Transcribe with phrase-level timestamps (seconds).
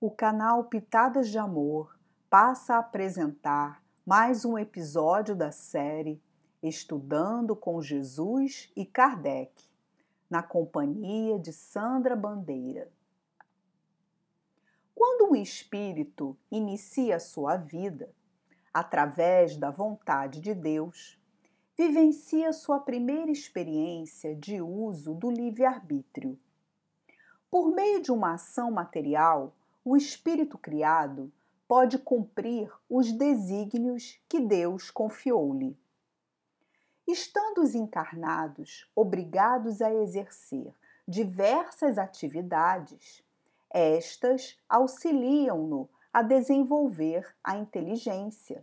[0.00, 1.98] O canal Pitadas de Amor
[2.30, 6.22] passa a apresentar mais um episódio da série
[6.62, 9.52] Estudando com Jesus e Kardec,
[10.30, 12.88] na companhia de Sandra Bandeira.
[14.94, 18.08] Quando um espírito inicia sua vida,
[18.72, 21.20] através da vontade de Deus,
[21.76, 26.38] vivencia sua primeira experiência de uso do livre-arbítrio.
[27.50, 29.56] Por meio de uma ação material,
[29.90, 31.32] o espírito criado
[31.66, 35.78] pode cumprir os desígnios que Deus confiou-lhe.
[37.06, 40.74] Estando os encarnados obrigados a exercer
[41.06, 43.24] diversas atividades,
[43.70, 48.62] estas auxiliam-no a desenvolver a inteligência.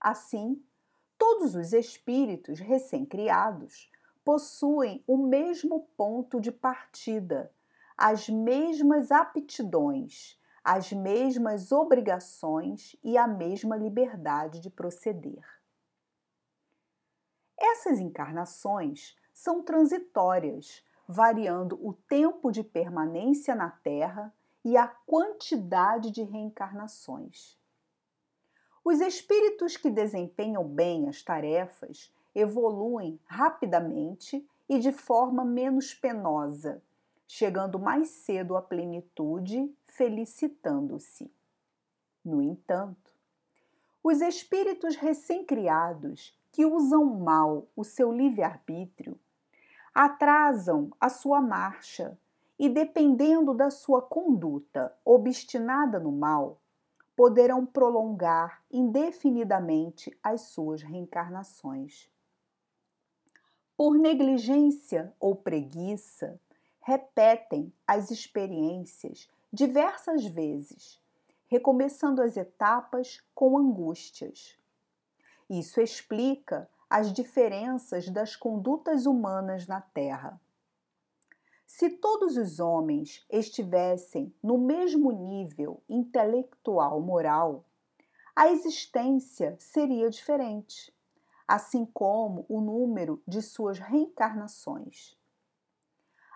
[0.00, 0.64] Assim,
[1.18, 3.90] todos os espíritos recém-criados
[4.24, 7.52] possuem o mesmo ponto de partida
[7.98, 15.44] as mesmas aptidões, as mesmas obrigações e a mesma liberdade de proceder.
[17.58, 24.32] Essas encarnações são transitórias, variando o tempo de permanência na Terra
[24.64, 27.58] e a quantidade de reencarnações.
[28.84, 36.80] Os espíritos que desempenham bem as tarefas evoluem rapidamente e de forma menos penosa,
[37.28, 41.30] chegando mais cedo à plenitude, felicitando-se.
[42.24, 43.12] No entanto,
[44.02, 49.20] os espíritos recém-criados que usam mal o seu livre-arbítrio
[49.94, 52.18] atrasam a sua marcha
[52.58, 56.58] e, dependendo da sua conduta obstinada no mal,
[57.14, 62.08] poderão prolongar indefinidamente as suas reencarnações.
[63.76, 66.40] Por negligência ou preguiça,
[66.88, 70.98] repetem as experiências diversas vezes,
[71.46, 74.58] recomeçando as etapas com angústias.
[75.50, 80.40] Isso explica as diferenças das condutas humanas na Terra.
[81.66, 87.66] Se todos os homens estivessem no mesmo nível intelectual-moral,
[88.34, 90.90] a existência seria diferente,
[91.46, 95.17] assim como o número de suas reencarnações.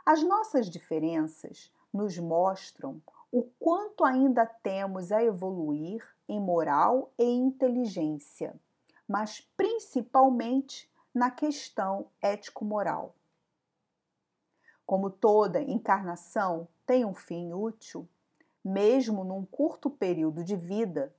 [0.05, 8.59] As nossas diferenças nos mostram o quanto ainda temos a evoluir em moral e inteligência,
[9.07, 13.15] mas principalmente na questão ético-moral.
[14.85, 18.09] Como toda encarnação tem um fim útil,
[18.65, 21.15] mesmo num curto período de vida,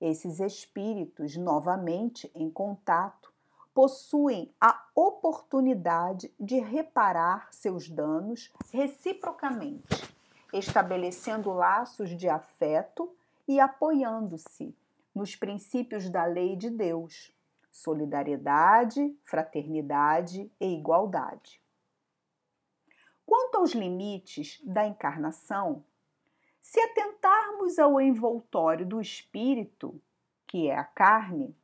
[0.00, 3.33] esses espíritos novamente em contato
[3.74, 10.14] possuem a oportunidade de reparar seus danos reciprocamente,
[10.52, 13.12] estabelecendo laços de afeto
[13.48, 14.74] e apoiando-se
[15.12, 17.32] nos princípios da lei de Deus,
[17.70, 21.60] solidariedade, fraternidade e igualdade.
[23.26, 25.84] Quanto aos limites da encarnação,
[26.60, 30.00] se atentarmos ao envoltório do espírito,
[30.46, 31.54] que é a carne,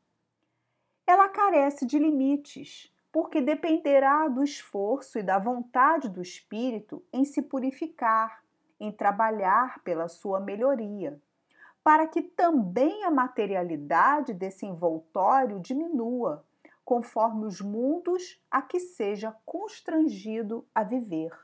[1.10, 7.43] ela carece de limites, porque dependerá do esforço e da vontade do espírito em se
[7.43, 8.44] purificar,
[8.78, 11.20] em trabalhar pela sua melhoria,
[11.82, 16.44] para que também a materialidade desse envoltório diminua,
[16.84, 21.37] conforme os mundos a que seja constrangido a viver.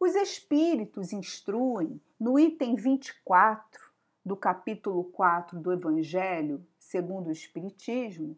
[0.00, 3.87] Os espíritos instruem no item 24
[4.24, 8.36] do capítulo 4 do Evangelho segundo o Espiritismo,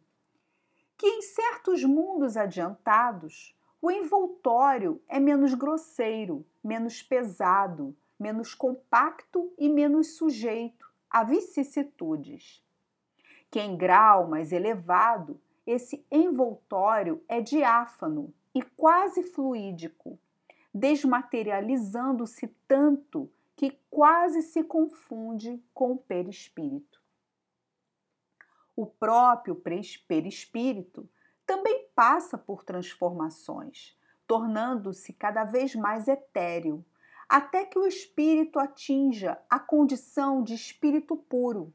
[0.96, 9.68] que em certos mundos adiantados o envoltório é menos grosseiro, menos pesado, menos compacto e
[9.68, 12.62] menos sujeito a vicissitudes.
[13.50, 20.18] Que em grau mais elevado, esse envoltório é diáfano e quase fluídico,
[20.74, 26.98] desmaterializando-se tanto que quase se confunde com o perispírito.
[28.74, 31.06] O próprio perispírito
[31.44, 33.94] também passa por transformações,
[34.26, 36.82] tornando-se cada vez mais etéreo,
[37.28, 41.70] até que o espírito atinja a condição de espírito puro.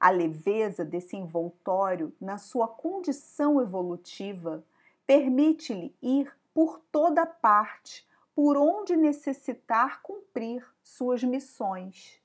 [0.00, 4.64] A leveza desse envoltório, na sua condição evolutiva,
[5.06, 12.20] permite-lhe ir por toda parte por onde necessitar cumprir suas missões.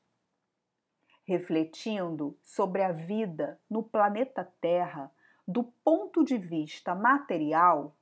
[1.24, 5.12] Refletindo sobre a vida no planeta Terra
[5.48, 7.96] do ponto de vista material,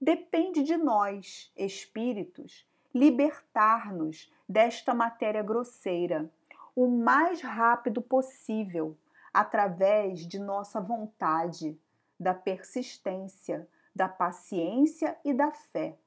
[0.00, 6.30] depende de nós, espíritos, libertar-nos desta matéria grosseira
[6.74, 8.96] o mais rápido possível,
[9.32, 11.78] através de nossa vontade,
[12.18, 15.98] da persistência, da paciência e da fé,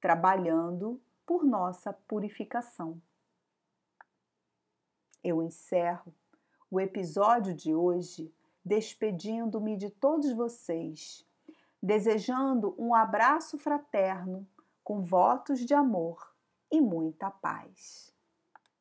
[0.00, 3.00] trabalhando por nossa purificação.
[5.22, 6.14] Eu encerro
[6.70, 8.32] o episódio de hoje
[8.64, 11.26] despedindo-me de todos vocês,
[11.82, 14.46] desejando um abraço fraterno
[14.82, 16.34] com votos de amor
[16.70, 18.14] e muita paz.